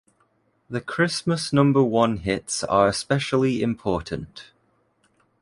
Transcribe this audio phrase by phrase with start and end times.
[0.67, 4.45] The Christmas number one hits are especially important.